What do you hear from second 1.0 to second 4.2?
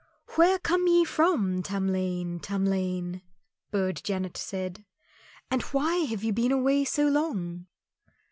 from, Tamlane, Tamlane?" Burd